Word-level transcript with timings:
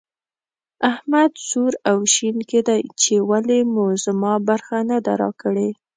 احمد 0.91 1.31
سور 1.49 1.73
او 1.89 1.97
شين 2.13 2.37
کېدی 2.49 2.81
چې 3.01 3.13
ولې 3.29 3.59
مو 3.73 3.85
زما 4.05 4.33
برخه 4.47 4.77
نه 4.89 4.97
ده 5.05 5.13
راکړې. 5.21 5.69